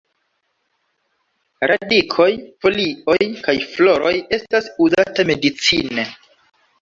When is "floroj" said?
3.75-4.15